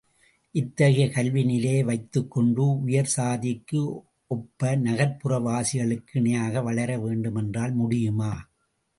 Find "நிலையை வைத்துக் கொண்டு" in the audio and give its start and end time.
1.43-2.63